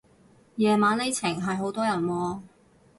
[0.55, 2.39] 夜晚呢程係好多人喎